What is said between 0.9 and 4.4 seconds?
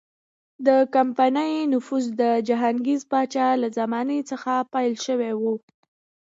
کمپنۍ نفوذ د جهانګیر پاچا له زمانې